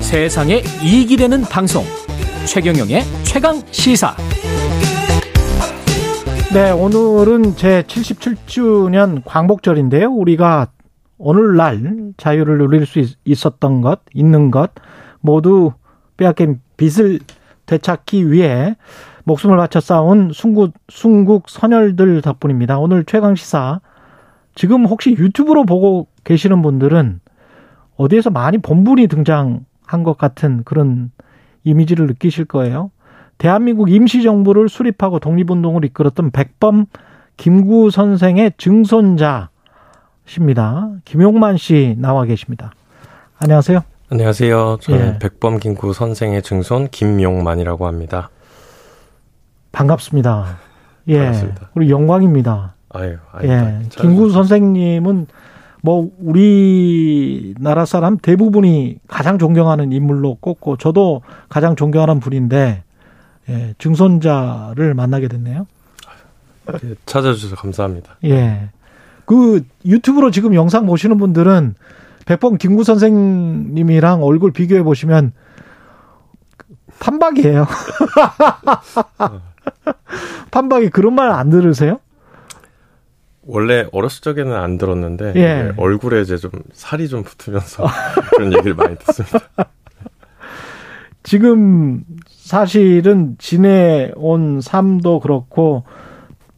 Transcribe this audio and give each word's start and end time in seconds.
세상에 0.00 0.62
이익이 0.82 1.16
되는 1.16 1.40
방송. 1.40 1.84
최경영의 2.46 3.02
최강 3.24 3.62
시사. 3.70 4.14
네 6.52 6.70
오늘은 6.70 7.56
제 7.56 7.82
77주년 7.84 9.22
광복절인데요. 9.24 10.10
우리가 10.10 10.68
오늘날 11.16 12.12
자유를 12.18 12.58
누릴 12.58 12.84
수 12.84 13.02
있었던 13.24 13.80
것 13.80 14.00
있는 14.12 14.50
것 14.50 14.72
모두 15.20 15.72
빼앗긴 16.18 16.60
빚을 16.76 17.20
되찾기 17.64 18.30
위해 18.30 18.76
목숨을 19.24 19.56
바쳐 19.56 19.80
싸운 19.80 20.30
순국, 20.32 20.74
순국 20.88 21.48
선열들 21.48 22.22
덕분입니다. 22.22 22.78
오늘 22.78 23.04
최강 23.04 23.34
시사 23.34 23.80
지금 24.54 24.84
혹시 24.86 25.12
유튜브로 25.12 25.64
보고 25.64 26.08
계시는 26.24 26.60
분들은 26.62 27.20
어디에서 27.96 28.30
많이 28.30 28.58
본분이 28.58 29.06
등장 29.06 29.64
한 29.86 30.02
것 30.04 30.16
같은 30.16 30.62
그런 30.64 31.10
이미지를 31.64 32.06
느끼실 32.06 32.46
거예요. 32.46 32.90
대한민국 33.38 33.90
임시정부를 33.90 34.68
수립하고 34.68 35.18
독립운동을 35.18 35.84
이끌었던 35.84 36.30
백범 36.30 36.86
김구 37.36 37.90
선생의 37.90 38.52
증손자십니다. 38.56 39.50
김용만 41.04 41.56
씨 41.58 41.94
나와 41.98 42.24
계십니다. 42.24 42.72
안녕하세요. 43.38 43.80
안녕하세요. 44.10 44.78
저는 44.80 45.14
예. 45.14 45.18
백범 45.18 45.58
김구 45.58 45.92
선생의 45.92 46.42
증손 46.42 46.88
김용만이라고 46.88 47.86
합니다. 47.86 48.30
반갑습니다. 49.72 50.58
예. 51.08 51.18
반갑습니다. 51.18 51.70
우리 51.74 51.90
영광입니다. 51.90 52.74
아유, 52.90 53.16
아유 53.32 53.48
예. 53.48 53.80
김구 53.90 54.30
선생님은 54.30 55.26
뭐 55.82 56.10
우리나라 56.20 57.84
사람 57.84 58.16
대부분이 58.18 58.98
가장 59.08 59.38
존경하는 59.38 59.92
인물로 59.92 60.36
꼽고 60.36 60.76
저도 60.76 61.22
가장 61.48 61.74
존경하는 61.74 62.20
분인데 62.20 62.84
예, 63.48 63.74
증손자를 63.78 64.94
만나게 64.94 65.26
됐네요. 65.28 65.66
예, 66.84 66.94
찾아주셔서 67.06 67.56
감사합니다. 67.56 68.16
예. 68.24 68.68
그 69.24 69.64
유튜브로 69.84 70.30
지금 70.30 70.54
영상 70.54 70.86
보시는 70.86 71.18
분들은 71.18 71.74
백범 72.26 72.58
김구 72.58 72.84
선생님이랑 72.84 74.22
얼굴 74.22 74.52
비교해 74.52 74.82
보시면 74.84 75.32
판박이에요. 77.00 77.66
판박이 80.52 80.90
그런 80.90 81.14
말 81.16 81.32
안 81.32 81.50
들으세요? 81.50 81.98
원래 83.44 83.88
어렸을 83.90 84.20
적에는 84.20 84.54
안 84.54 84.78
들었는데 84.78 85.32
예. 85.34 85.72
얼굴에 85.76 86.20
이제 86.20 86.36
좀 86.36 86.50
살이 86.72 87.08
좀 87.08 87.24
붙으면서 87.24 87.84
그런 88.36 88.52
얘기를 88.52 88.74
많이 88.74 88.96
듣습니다. 88.98 89.40
지금 91.24 92.04
사실은 92.28 93.36
지내온 93.38 94.60
삶도 94.60 95.18
그렇고 95.20 95.82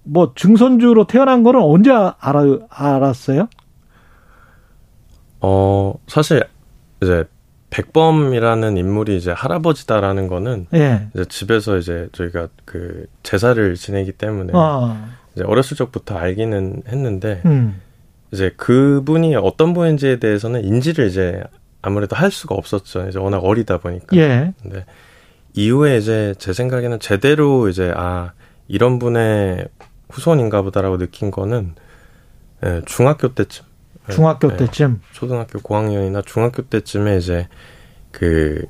뭐 0.03 0.33
증손주로 0.35 1.07
태어난 1.07 1.43
거는 1.43 1.61
언제 1.63 1.91
알아, 1.91 2.43
알았어요? 2.69 3.49
어 5.41 5.95
사실 6.07 6.45
이제 7.03 7.25
백범이라는 7.75 8.77
인물이 8.77 9.17
이제 9.17 9.33
할아버지다라는 9.33 10.29
거는 10.29 10.69
예. 10.75 11.09
이제 11.13 11.25
집에서 11.25 11.77
이제 11.77 12.09
저희가 12.13 12.47
그 12.65 13.07
제사를 13.25 13.75
지내기 13.75 14.13
때문에 14.13 14.53
아. 14.55 15.09
이제 15.35 15.43
어렸을 15.45 15.77
적부터 15.77 16.17
알기는 16.17 16.85
했는데 16.87 17.43
음. 17.47 17.81
이제 18.31 18.55
그분이 18.57 19.35
어떤 19.35 19.75
분인지에 19.75 20.21
대해서는 20.21 20.65
인지를 20.65 21.09
이제 21.09 21.43
아무래도 21.83 22.15
할 22.15 22.31
수가 22.31 22.55
없었죠. 22.55 23.09
이제 23.09 23.19
워낙 23.19 23.39
어리다 23.39 23.79
보니까. 23.79 24.17
예. 24.19 24.55
근데 24.63 24.87
이후에 25.55 25.99
이제 25.99 26.33
제 26.39 26.53
생각에는 26.53 27.01
제대로 27.01 27.69
이제 27.69 27.93
아 27.97 28.33
이런 28.69 29.01
분의 29.01 29.67
후손인가 30.11 30.63
보다라고 30.63 30.99
느낀 30.99 31.33
거는 31.33 31.75
예, 32.65 32.83
중학교 32.87 33.35
때쯤. 33.35 33.67
중학교 34.11 34.53
예, 34.53 34.57
때쯤. 34.57 35.01
초등학교 35.13 35.61
고학년이나 35.61 36.23
중학교 36.23 36.63
때쯤에 36.63 37.17
이제 37.19 37.49
그 38.11 38.65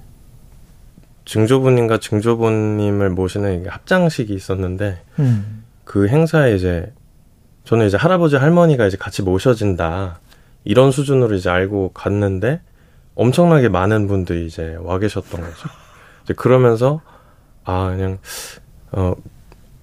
증조부님과 1.25 1.99
증조부님을 1.99 3.11
모시는 3.11 3.67
합장식이 3.67 4.33
있었는데 4.33 5.03
음. 5.19 5.65
그 5.85 6.09
행사에 6.09 6.55
이제 6.55 6.93
저는 7.65 7.87
이제 7.87 7.97
할아버지 7.97 8.37
할머니가 8.37 8.87
이제 8.87 8.97
같이 8.97 9.23
모셔진다 9.23 10.21
이런 10.65 10.91
수준으로 10.91 11.35
이제 11.35 11.51
알고 11.51 11.93
갔는데 11.93 12.61
엄청나게 13.15 13.69
많은 13.69 14.07
분들이 14.07 14.47
이제 14.47 14.77
와 14.81 14.99
계셨던 14.99 15.41
거죠. 15.41 15.69
이제 16.25 16.35
그러면서 16.35 17.01
아 17.65 17.91
그냥 17.91 18.19
어 18.93 19.15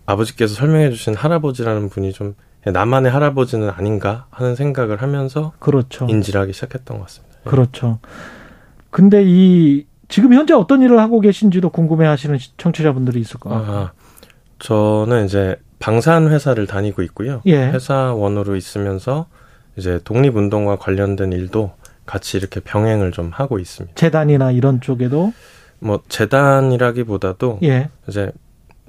아버지께서 0.05 0.53
설명해 0.53 0.89
주신 0.91 1.15
할아버지라는 1.15 1.89
분이 1.89 2.13
좀 2.13 2.35
나만의 2.65 3.11
할아버지는 3.11 3.69
아닌가 3.69 4.25
하는 4.29 4.55
생각을 4.55 5.01
하면서 5.01 5.53
그렇죠. 5.59 6.05
인지를 6.09 6.41
하기 6.41 6.53
시작했던 6.53 6.97
것 6.97 7.05
같습니다. 7.05 7.37
예. 7.45 7.49
그렇죠. 7.49 7.99
근데 8.89 9.23
이 9.25 9.85
지금 10.09 10.33
현재 10.33 10.53
어떤 10.53 10.81
일을 10.81 10.99
하고 10.99 11.21
계신지도 11.21 11.69
궁금해 11.69 12.05
하시는 12.05 12.37
청취자분들이 12.57 13.19
있을 13.19 13.39
것 13.39 13.49
같아요. 13.49 13.77
아, 13.77 13.91
저는 14.59 15.25
이제 15.25 15.55
방산 15.79 16.29
회사를 16.29 16.67
다니고 16.67 17.01
있고요. 17.03 17.41
예. 17.45 17.69
회사원으로 17.71 18.55
있으면서 18.55 19.25
이제 19.77 19.99
독립운동과 20.03 20.75
관련된 20.75 21.31
일도 21.31 21.71
같이 22.05 22.37
이렇게 22.37 22.59
병행을 22.59 23.11
좀 23.11 23.31
하고 23.33 23.57
있습니다. 23.57 23.95
재단이나 23.95 24.51
이런 24.51 24.81
쪽에도 24.81 25.33
뭐 25.79 26.01
재단이라기보다도 26.09 27.59
예. 27.63 27.89
이제 28.07 28.31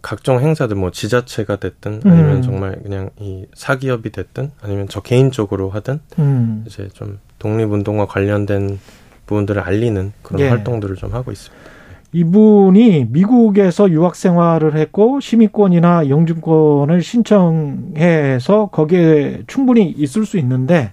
각종 0.02 0.40
행사들 0.40 0.76
뭐 0.76 0.90
지자체가 0.90 1.56
됐든 1.56 2.02
아니면 2.04 2.36
음. 2.36 2.42
정말 2.42 2.82
그냥 2.82 3.10
이 3.18 3.46
사기업이 3.54 4.10
됐든 4.10 4.50
아니면 4.60 4.88
저 4.88 5.00
개인적으로 5.00 5.70
하든 5.70 6.00
음. 6.18 6.64
이제 6.66 6.88
좀 6.92 7.18
독립운동과 7.38 8.06
관련된 8.06 8.78
부분들을 9.26 9.62
알리는 9.62 10.12
그런 10.22 10.40
예. 10.40 10.48
활동들을 10.48 10.96
좀 10.96 11.14
하고 11.14 11.30
있습니다. 11.30 11.62
이분이 12.14 13.06
미국에서 13.10 13.90
유학 13.90 14.16
생활을 14.16 14.76
했고 14.76 15.20
시민권이나 15.20 16.10
영주권을 16.10 17.00
신청해서 17.02 18.68
거기에 18.70 19.44
충분히 19.46 19.88
있을 19.88 20.26
수 20.26 20.36
있는데 20.38 20.92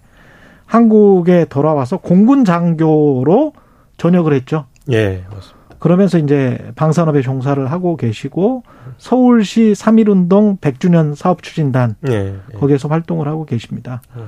한국에 0.65 1.45
돌아와서 1.49 1.97
공군 1.97 2.45
장교로 2.45 3.53
전역을 3.97 4.33
했죠. 4.33 4.67
예, 4.91 5.23
맞습니다. 5.29 5.58
그러면서 5.79 6.17
이제 6.17 6.71
방산업에 6.75 7.21
종사를 7.21 7.71
하고 7.71 7.95
계시고 7.95 8.63
서울시 8.97 9.73
3.1운동 9.75 10.59
100주년 10.59 11.15
사업 11.15 11.41
추진단 11.41 11.95
예, 12.09 12.13
예. 12.13 12.57
거기에서 12.57 12.87
활동을 12.89 13.27
하고 13.27 13.45
계십니다. 13.45 14.01
음. 14.15 14.27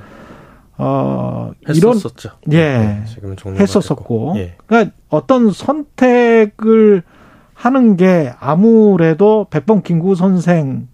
어, 0.77 1.51
했었었죠. 1.67 2.29
이런 2.47 2.59
예, 2.59 2.77
네, 2.77 3.03
지금은 3.05 3.35
했었었고, 3.59 4.33
예. 4.37 4.55
그러니까 4.65 4.95
어떤 5.09 5.51
선택을 5.51 7.03
하는 7.53 7.97
게 7.97 8.33
아무래도 8.39 9.45
백범 9.51 9.83
김구 9.83 10.15
선생의 10.15 10.87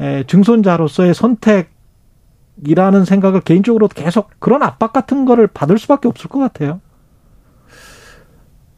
에, 0.00 0.24
증손자로서의 0.28 1.14
선택이라는 1.14 3.04
생각을 3.04 3.40
개인적으로 3.40 3.88
계속 3.88 4.30
그런 4.38 4.62
압박 4.62 4.92
같은 4.92 5.24
거를 5.24 5.48
받을 5.48 5.76
수밖에 5.76 6.06
없을 6.06 6.30
것 6.30 6.38
같아요. 6.38 6.80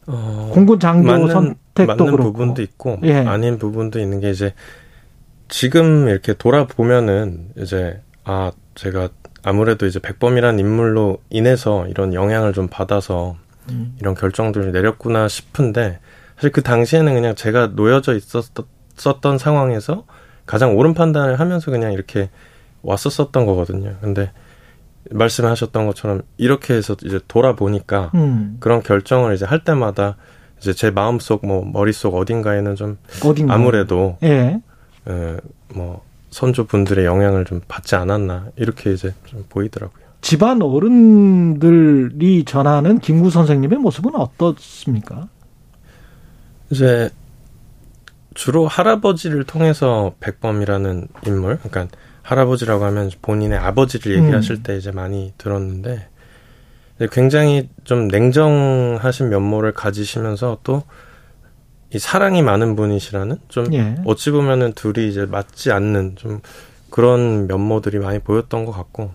어, 0.07 0.51
공군 0.53 0.79
장교 0.79 1.07
맞는, 1.07 1.27
선택도 1.29 1.85
맞는 1.85 2.05
그렇고. 2.11 2.31
부분도 2.31 2.61
있고 2.61 2.99
예. 3.03 3.15
아닌 3.15 3.57
부분도 3.57 3.99
있는 3.99 4.19
게 4.19 4.29
이제 4.29 4.53
지금 5.47 6.07
이렇게 6.07 6.33
돌아보면은 6.33 7.49
이제 7.57 8.01
아 8.23 8.51
제가 8.75 9.09
아무래도 9.43 9.85
이제 9.85 9.99
백범이라는 9.99 10.59
인물로 10.59 11.19
인해서 11.29 11.85
이런 11.87 12.13
영향을 12.13 12.53
좀 12.53 12.67
받아서 12.67 13.35
음. 13.69 13.95
이런 13.99 14.15
결정들을 14.15 14.71
내렸구나 14.71 15.27
싶은데 15.27 15.99
사실 16.35 16.51
그 16.51 16.61
당시에는 16.63 17.13
그냥 17.13 17.35
제가 17.35 17.67
놓여져 17.75 18.15
있었던 18.15 19.37
상황에서 19.37 20.05
가장 20.45 20.75
옳은 20.75 20.93
판단을 20.93 21.39
하면서 21.39 21.71
그냥 21.71 21.93
이렇게 21.93 22.29
왔었었던 22.81 23.45
거거든요. 23.45 23.95
근데 24.01 24.31
말씀하셨던 25.13 25.87
것처럼 25.87 26.21
이렇게 26.37 26.73
해서 26.73 26.95
이제 27.03 27.19
돌아보니까 27.27 28.11
음. 28.15 28.57
그런 28.59 28.81
결정을 28.81 29.33
이제 29.35 29.45
할 29.45 29.63
때마다 29.63 30.17
이제 30.59 30.73
제 30.73 30.91
마음속 30.91 31.45
뭐 31.45 31.65
머릿속 31.65 32.15
어딘가에는 32.15 32.75
좀 32.75 32.97
어딘가. 33.23 33.53
아무래도 33.53 34.17
예. 34.23 34.61
에, 35.07 35.37
뭐 35.73 36.03
선조분들의 36.29 37.05
영향을 37.05 37.45
좀 37.45 37.61
받지 37.67 37.95
않았나 37.95 38.47
이렇게 38.55 38.91
이제 38.93 39.13
좀 39.25 39.45
보이더라고요. 39.49 40.03
집안 40.21 40.61
어른들이 40.61 42.45
전하는 42.45 42.99
김구 42.99 43.29
선생님의 43.29 43.77
모습은 43.79 44.15
어떻습니까? 44.15 45.27
이제 46.69 47.09
주로 48.33 48.65
할아버지를 48.65 49.43
통해서 49.43 50.13
백범이라는 50.21 51.07
인물, 51.27 51.57
그러니까 51.57 51.95
할아버지라고 52.23 52.83
하면 52.85 53.11
본인의 53.21 53.59
아버지를 53.59 54.17
얘기하실 54.17 54.55
음. 54.55 54.63
때 54.63 54.77
이제 54.77 54.91
많이 54.91 55.33
들었는데 55.37 56.07
굉장히 57.11 57.69
좀 57.83 58.07
냉정하신 58.07 59.29
면모를 59.29 59.73
가지시면서 59.73 60.57
또 60.63 60.83
이 61.93 61.99
사랑이 61.99 62.41
많은 62.41 62.75
분이시라는 62.75 63.37
좀 63.49 63.71
예. 63.73 63.95
어찌 64.05 64.31
보면은 64.31 64.73
둘이 64.73 65.07
이제 65.07 65.27
맞지 65.27 65.71
않는 65.71 66.15
좀 66.15 66.41
그런 66.89 67.45
면모들이 67.45 67.99
많이 67.99 68.17
보였던 68.17 68.65
것 68.65 68.71
같고 68.71 69.11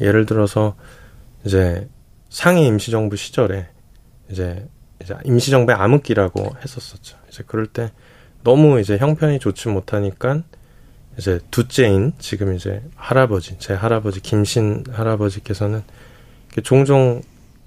예를 0.00 0.24
들어서 0.24 0.76
이제 1.44 1.88
상해 2.28 2.64
임시정부 2.64 3.16
시절에 3.16 3.66
이제 4.30 4.68
이제 5.02 5.16
임시정부의 5.24 5.76
암흑기라고 5.76 6.52
했었었죠. 6.62 7.18
이제 7.28 7.42
그럴 7.44 7.66
때 7.66 7.90
너무 8.44 8.78
이제 8.78 8.96
형편이 8.98 9.40
좋지 9.40 9.68
못하니까 9.68 10.42
이제 11.18 11.40
둘째인 11.50 12.12
지금 12.18 12.54
이제 12.54 12.82
할아버지 12.96 13.58
제 13.58 13.74
할아버지 13.74 14.20
김신 14.20 14.84
할아버지께서는 14.90 15.82
종종 16.62 17.22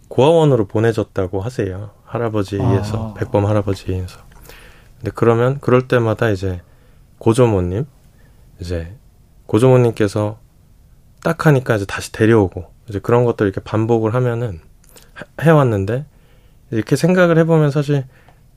고아원으로 0.07 0.67
보내졌다고 0.67 1.41
하세요. 1.41 1.91
할아버지에서 2.05 3.11
아. 3.11 3.13
백범 3.15 3.45
할아버지에서. 3.45 4.19
근데 4.97 5.11
그러면 5.13 5.59
그럴 5.59 5.87
때마다 5.87 6.29
이제 6.29 6.61
고조모님 7.17 7.85
이제 8.59 8.95
고조모님께서 9.47 10.39
딱 11.23 11.45
하니까 11.45 11.75
이제 11.75 11.85
다시 11.85 12.11
데려오고 12.11 12.65
이제 12.87 12.99
그런 12.99 13.25
것들 13.25 13.47
이렇게 13.47 13.61
반복을 13.61 14.13
하면은 14.13 14.59
해왔는데 15.41 16.05
이렇게 16.71 16.95
생각을 16.95 17.37
해보면 17.39 17.71
사실 17.71 18.05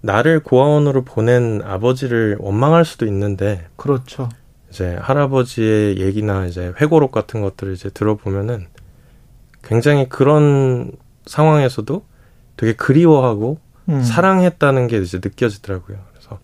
나를 0.00 0.40
고아원으로 0.42 1.04
보낸 1.04 1.62
아버지를 1.62 2.36
원망할 2.40 2.84
수도 2.84 3.06
있는데 3.06 3.66
그렇죠. 3.76 4.28
이제 4.70 4.96
할아버지의 5.00 5.98
얘기나 5.98 6.46
이제 6.46 6.72
회고록 6.80 7.12
같은 7.12 7.40
것들을 7.40 7.72
이제 7.72 7.90
들어보면은 7.90 8.66
굉장히 9.62 10.08
그런 10.08 10.92
상황에서도 11.26 12.04
되게 12.56 12.72
그리워하고 12.74 13.58
음. 13.88 14.02
사랑했다는 14.02 14.88
게 14.88 14.98
이제 14.98 15.18
느껴지더라고요. 15.22 15.98
그래서 16.12 16.38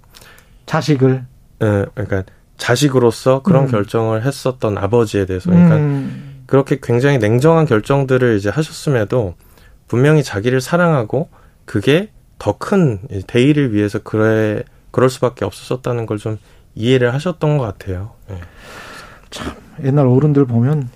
자식을 0.66 1.24
예, 1.62 1.84
그러니까 1.94 2.24
자식으로서 2.56 3.42
그런 3.42 3.64
음. 3.64 3.70
결정을 3.70 4.24
했었던 4.24 4.78
아버지에 4.78 5.26
대해서 5.26 5.50
그러니까 5.50 5.76
음. 5.76 6.42
그렇게 6.46 6.78
굉장히 6.82 7.18
냉정한 7.18 7.66
결정들을 7.66 8.36
이제 8.36 8.48
하셨음에도 8.48 9.34
분명히 9.88 10.22
자기를 10.22 10.60
사랑하고 10.60 11.28
그게 11.64 12.10
더 12.38 12.58
큰 12.58 13.00
대의를 13.26 13.72
위해서 13.72 13.98
그래 13.98 14.62
그럴 14.90 15.08
수밖에 15.10 15.44
없었다는 15.44 16.06
걸 16.06 16.18
좀 16.18 16.38
이해를 16.74 17.14
하셨던 17.14 17.58
것 17.58 17.64
같아요. 17.64 18.12
네. 18.28 18.40
참 19.30 19.54
옛날 19.82 20.06
어른들 20.06 20.46
보면 20.46 20.88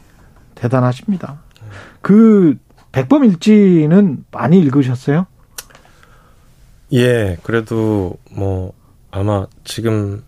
대단하십니다. 0.55 1.41
그 2.01 2.57
백범일지는 2.93 4.25
많이 4.31 4.59
읽으셨어요? 4.61 5.27
예, 6.93 7.37
그래도 7.43 8.17
뭐 8.31 8.73
아마 9.11 9.47
지금 9.65 10.23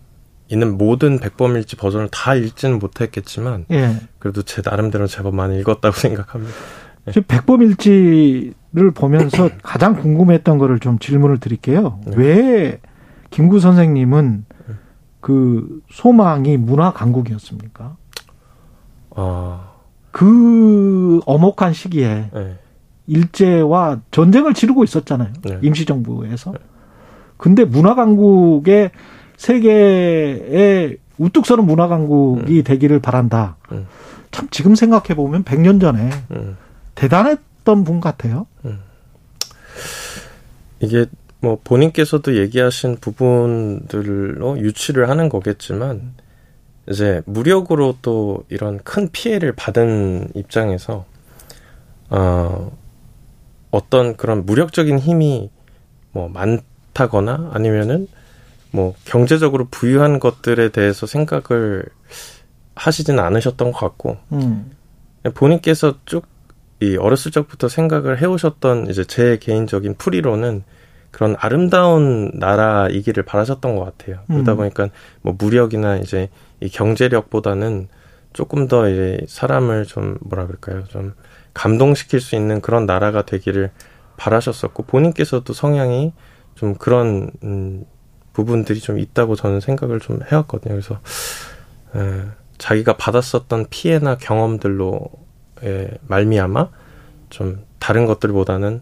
있는 0.47 0.77
모든 0.77 1.19
백범일지 1.19 1.75
버전을 1.77 2.09
다 2.11 2.35
읽지는 2.35 2.77
못했겠지만, 2.79 3.65
예. 3.71 3.95
그래도 4.19 4.41
제 4.41 4.61
나름대로 4.63 5.07
제법 5.07 5.33
많이 5.33 5.57
읽었다고 5.59 5.95
생각합니다. 5.97 6.53
예. 7.07 7.21
백범일지를 7.21 8.91
보면서 8.93 9.49
가장 9.63 9.95
궁금했던 9.95 10.57
거를 10.57 10.79
좀 10.79 10.99
질문을 10.99 11.39
드릴게요. 11.39 11.99
네. 12.05 12.13
왜 12.17 12.79
김구 13.31 13.59
선생님은 13.59 14.45
그 15.21 15.81
소망이 15.89 16.57
문화 16.57 16.91
강국이었습니까? 16.91 17.95
아. 19.15 19.71
그 20.11 21.21
엄혹한 21.25 21.73
시기에 21.73 22.29
네. 22.33 22.59
일제와 23.07 24.01
전쟁을 24.11 24.53
치르고 24.53 24.83
있었잖아요. 24.83 25.31
네. 25.43 25.59
임시정부에서. 25.61 26.51
네. 26.51 26.57
근데 27.37 27.63
문화 27.65 27.95
강국의 27.95 28.91
세계에 29.37 30.97
우뚝 31.17 31.45
서는 31.45 31.65
문화 31.65 31.87
강국이 31.87 32.59
음. 32.59 32.63
되기를 32.63 32.99
바란다. 32.99 33.57
음. 33.71 33.87
참 34.31 34.47
지금 34.51 34.75
생각해 34.75 35.15
보면 35.15 35.43
100년 35.43 35.79
전에 35.79 36.09
음. 36.31 36.57
대단했던 36.95 37.83
분 37.83 38.01
같아요. 38.01 38.47
음. 38.65 38.79
이게 40.79 41.05
뭐 41.41 41.59
본인께서도 41.63 42.37
얘기하신 42.37 42.97
부분들로 42.97 44.59
유치를 44.59 45.09
하는 45.09 45.27
거겠지만 45.27 46.13
이제 46.89 47.21
무력으로 47.25 47.97
또 48.01 48.43
이런 48.49 48.79
큰 48.83 49.09
피해를 49.11 49.53
받은 49.53 50.29
입장에서 50.35 51.05
어 52.09 52.71
어떤 53.71 54.15
그런 54.17 54.45
무력적인 54.45 54.99
힘이 54.99 55.49
뭐 56.11 56.29
많다거나 56.29 57.51
아니면은 57.53 58.07
뭐 58.71 58.93
경제적으로 59.05 59.67
부유한 59.69 60.19
것들에 60.19 60.69
대해서 60.69 61.05
생각을 61.05 61.85
하시지는 62.75 63.23
않으셨던 63.23 63.71
것 63.71 63.79
같고 63.79 64.17
음. 64.31 64.71
본인께서 65.33 65.95
쭉 66.05 66.31
이 66.81 66.97
어렸을 66.97 67.31
적부터 67.31 67.69
생각을 67.69 68.19
해오셨던 68.19 68.89
이제 68.89 69.03
제 69.03 69.37
개인적인 69.37 69.95
풀이로는 69.99 70.63
그런 71.11 71.35
아름다운 71.39 72.31
나라이기를 72.33 73.23
바라셨던 73.23 73.75
것 73.75 73.83
같아요. 73.83 74.21
그러다 74.27 74.53
음. 74.53 74.57
보니까 74.57 74.89
뭐 75.21 75.35
무력이나 75.37 75.97
이제 75.97 76.29
이 76.61 76.69
경제력보다는 76.69 77.89
조금 78.33 78.67
더 78.67 78.89
이제 78.89 79.19
사람을 79.27 79.85
좀 79.85 80.17
뭐라 80.21 80.47
그럴까요? 80.47 80.85
좀 80.85 81.13
감동시킬 81.53 82.21
수 82.21 82.35
있는 82.35 82.61
그런 82.61 82.85
나라가 82.85 83.23
되기를 83.23 83.71
바라셨었고 84.15 84.83
본인께서도 84.83 85.53
성향이 85.53 86.13
좀 86.55 86.75
그런 86.75 87.31
음, 87.43 87.85
부분들이 88.33 88.79
좀 88.79 88.99
있다고 88.99 89.35
저는 89.35 89.59
생각을 89.59 89.99
좀 89.99 90.19
해왔거든요. 90.31 90.75
그래서 90.75 90.99
에, 91.95 92.23
자기가 92.57 92.95
받았었던 92.95 93.65
피해나 93.69 94.17
경험들로 94.17 95.01
에, 95.63 95.89
말미암아 96.07 96.69
좀 97.29 97.65
다른 97.79 98.05
것들보다는 98.05 98.81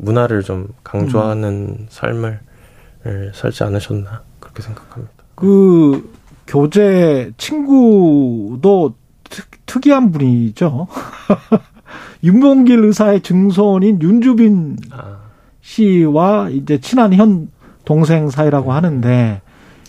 문화를 0.00 0.42
좀 0.42 0.68
강조하는 0.82 1.76
음. 1.80 1.86
삶을 1.88 2.40
살지 3.34 3.64
않으셨나 3.64 4.22
그렇게 4.40 4.62
생각합니다. 4.62 5.12
그 5.34 6.12
교재 6.46 7.30
친구도 7.36 8.94
특, 9.66 9.86
이한 9.86 10.10
분이죠. 10.10 10.88
윤봉길 12.24 12.84
의사의 12.84 13.22
증손인 13.22 14.02
윤주빈 14.02 14.76
아. 14.90 15.18
씨와 15.62 16.50
이제 16.50 16.78
친한 16.80 17.14
현 17.14 17.48
동생 17.84 18.28
사이라고 18.28 18.68
네. 18.68 18.74
하는데 18.74 19.42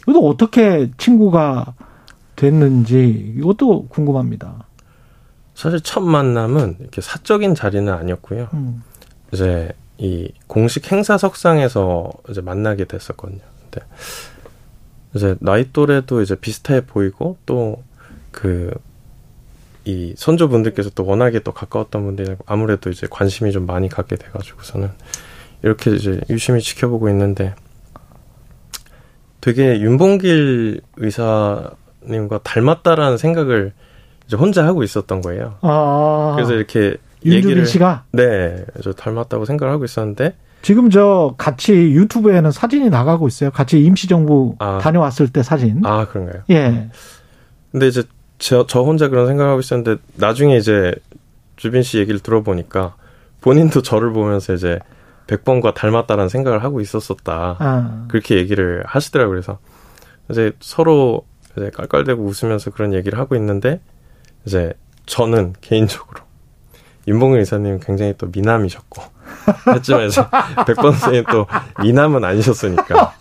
이것도 0.03 0.27
어떻게 0.27 0.91
친구가 0.97 1.73
됐는지 2.35 3.33
이것도 3.37 3.87
궁금합니다. 3.87 4.65
사실 5.55 5.81
첫 5.81 6.01
만남은 6.01 6.77
이렇게 6.79 7.01
사적인 7.01 7.55
자리는 7.55 7.91
아니었고요. 7.91 8.47
음. 8.53 8.83
이제 9.33 9.71
이 10.01 10.31
공식 10.47 10.91
행사석상에서 10.91 12.11
이제 12.29 12.41
만나게 12.41 12.85
됐었거든요. 12.85 13.39
근데 13.61 13.85
이제 15.13 15.35
나이 15.39 15.71
또래도 15.71 16.21
이제 16.21 16.35
비슷해 16.35 16.85
보이고 16.85 17.37
또 17.45 17.83
그 18.31 18.71
이 19.83 20.13
선조분들께서 20.15 20.91
또 20.91 21.05
워낙에 21.05 21.39
또 21.39 21.53
가까웠던 21.53 22.03
분들이 22.05 22.35
아무래도 22.45 22.89
이제 22.89 23.07
관심이 23.09 23.51
좀 23.51 23.65
많이 23.65 23.89
갖게 23.89 24.15
돼가지고서는 24.15 24.91
이렇게 25.63 25.91
이제 25.91 26.21
유심히 26.29 26.61
지켜보고 26.61 27.09
있는데 27.09 27.55
되게 29.39 29.79
윤봉길 29.79 30.81
의사님과 30.97 32.41
닮았다라는 32.43 33.17
생각을 33.17 33.73
이제 34.27 34.35
혼자 34.35 34.65
하고 34.65 34.83
있었던 34.83 35.21
거예요. 35.21 35.57
아. 35.61 36.33
그래서 36.35 36.53
이렇게 36.53 36.97
윤주빈 37.23 37.65
씨가 37.65 38.05
네, 38.11 38.65
저 38.81 38.93
닮았다고 38.93 39.45
생각을 39.45 39.73
하고 39.73 39.85
있었는데 39.85 40.35
지금 40.61 40.89
저 40.89 41.35
같이 41.37 41.73
유튜브에는 41.73 42.51
사진이 42.51 42.89
나가고 42.89 43.27
있어요. 43.27 43.51
같이 43.51 43.83
임시정부 43.83 44.55
아. 44.59 44.79
다녀왔을 44.79 45.29
때 45.29 45.43
사진. 45.43 45.81
아 45.85 46.05
그런가요? 46.07 46.43
예. 46.49 46.89
근데 47.71 47.87
이제 47.87 48.03
저, 48.37 48.65
저 48.67 48.81
혼자 48.81 49.07
그런 49.07 49.27
생각을 49.27 49.51
하고 49.51 49.59
있었는데 49.59 50.01
나중에 50.15 50.57
이제 50.57 50.93
주빈 51.55 51.83
씨 51.83 51.99
얘기를 51.99 52.19
들어보니까 52.19 52.95
본인도 53.41 53.81
저를 53.81 54.13
보면서 54.13 54.53
이제 54.53 54.79
백범과 55.27 55.73
닮았다라는 55.73 56.29
생각을 56.29 56.63
하고 56.63 56.81
있었었다. 56.81 57.55
아. 57.59 58.05
그렇게 58.09 58.35
얘기를 58.35 58.83
하시더라고요. 58.85 59.31
그래서 59.31 59.59
이제 60.29 60.51
서로 60.59 61.25
이제 61.55 61.69
깔깔대고 61.69 62.23
웃으면서 62.23 62.71
그런 62.71 62.93
얘기를 62.93 63.17
하고 63.17 63.35
있는데 63.35 63.79
이제 64.45 64.73
저는 65.05 65.53
개인적으로 65.61 66.21
윤봉길 67.07 67.41
의사님 67.41 67.79
굉장히 67.79 68.13
또 68.17 68.27
미남이셨고 68.31 69.01
했지만 69.75 70.07
이제 70.07 70.21
백범 70.67 70.91
선생님 70.93 71.23
또 71.31 71.47
미남은 71.81 72.23
아니셨으니까 72.23 73.13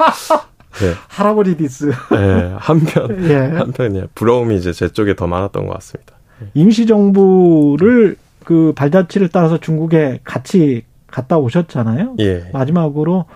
예. 0.83 0.95
할아버지 1.09 1.57
디스. 1.57 1.91
예, 2.15 2.55
한편 2.59 3.25
예. 3.29 3.37
한편이야 3.37 4.07
부러움이 4.15 4.57
이제 4.57 4.73
제 4.73 4.89
쪽에 4.89 5.15
더 5.15 5.27
많았던 5.27 5.67
것 5.67 5.75
같습니다. 5.75 6.15
임시정부를 6.55 8.17
그 8.45 8.73
발자취를 8.75 9.29
따라서 9.29 9.59
중국에 9.59 10.21
같이 10.25 10.85
갔다 11.07 11.39
오셨잖아요. 11.39 12.17
예. 12.21 12.51
마지막으로 12.53 13.27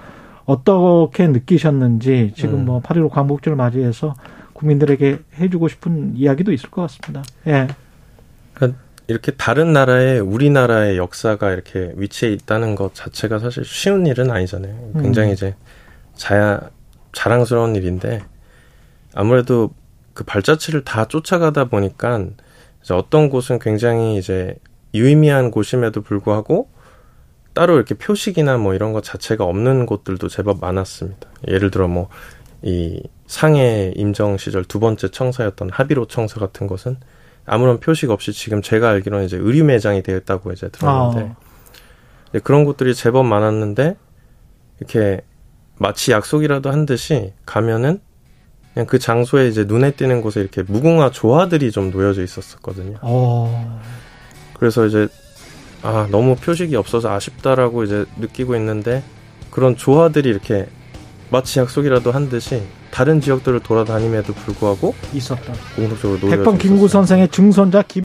어떻게 0.45 1.27
느끼셨는지 1.27 2.33
지금 2.37 2.61
음. 2.61 2.67
뭐8.15 2.67 3.11
광복절 3.11 3.57
맞이해서 3.57 4.15
국민들에게 4.53 5.19
해주고 5.39 5.69
싶은 5.69 6.15
이야기도 6.17 6.53
있을 6.53 6.71
것 6.71 6.83
같습니다. 6.83 7.23
예. 7.47 7.69
이렇게 9.07 9.33
다른 9.33 9.73
나라에 9.73 10.19
우리나라의 10.19 10.97
역사가 10.97 11.53
이렇게 11.53 11.93
위치해 11.97 12.33
있다는 12.33 12.75
것 12.75 12.95
자체가 12.95 13.39
사실 13.39 13.65
쉬운 13.65 14.07
일은 14.07 14.31
아니잖아요. 14.31 14.93
굉장히 14.95 15.31
음. 15.31 15.33
이제 15.35 15.55
자야 16.15 16.61
자랑스러운 17.13 17.77
일인데 17.77 18.23
아무래도 19.15 19.71
그 20.15 20.25
발자취를 20.25 20.85
다 20.85 21.07
쫓아가다 21.07 21.67
보니까 21.67 22.27
이제 22.83 22.95
어떤 22.95 23.29
곳은 23.29 23.59
굉장히 23.59 24.17
이제 24.17 24.57
유의미한 24.95 25.51
곳임에도 25.51 26.03
불구하고 26.03 26.71
따로 27.53 27.77
이렇게 27.77 27.95
표식이나 27.95 28.57
뭐 28.57 28.75
이런 28.75 28.93
것 28.93 29.05
자체가 29.05 29.45
없는 29.45 29.87
곳들도 29.87 30.29
제법 30.29 30.61
많았습니다. 30.61 31.29
예를 31.49 31.71
들어 31.71 31.89
뭐 31.89 32.09
이 32.65 33.03
상해 33.27 33.93
임정 33.95 34.39
시절 34.39 34.65
두 34.65 34.81
번째 34.81 35.11
청사였던 35.11 35.69
하비로 35.71 36.07
청사 36.07 36.41
같은 36.41 36.67
곳은 36.67 36.97
아무런 37.47 37.79
표식 37.81 38.11
없이 38.11 38.33
지금 38.33 38.63
제가 38.63 38.89
알기로는 38.91 39.27
이제 39.27 39.37
의류 39.37 39.65
매장이 39.65 40.03
되어 40.03 40.17
있다고 40.17 40.53
이제 40.53 40.69
들었는데 40.69 41.31
아. 41.31 41.37
네, 42.33 42.41
그런 42.41 42.65
곳들이 42.65 42.95
제법 42.95 43.27
많았는데 43.27 43.97
이렇게 44.81 45.21
마치 45.77 46.13
약속이라도 46.13 46.71
한 46.71 46.87
듯이 46.87 47.33
가면은 47.47 48.01
그냥 48.73 48.87
그 48.87 48.99
장소에 48.99 49.49
이제 49.49 49.65
눈에 49.65 49.93
띄는 49.93 50.21
곳에 50.21 50.41
이렇게 50.41 50.63
무궁화 50.63 51.11
조화들이 51.11 51.71
좀 51.71 51.91
놓여져 51.91 52.23
있었었거든요. 52.23 52.99
어. 53.03 53.81
그래서 54.59 54.87
이제 54.87 55.07
아 55.83 56.09
너무 56.11 56.35
표식이 56.35 56.75
없어서 56.75 57.11
아쉽다라고 57.13 57.85
이제 57.85 58.05
느끼고 58.19 58.57
있는데 58.57 59.05
그런 59.51 59.77
조화들이 59.77 60.29
이렇게 60.29 60.67
마치 61.31 61.61
약속이라도 61.61 62.11
한 62.11 62.29
듯이 62.29 62.63
다른 62.95 63.21
지역들을 63.21 63.59
돌아다님에도 63.59 64.33
불구하고 64.35 64.95
있었다. 65.13 65.53
공통적으로 65.75 66.21
놓여져 66.21 66.37
백번 66.37 66.59
김구. 66.59 66.87
선생의 66.87 67.27
증손자 67.29 67.83
김 67.83 67.89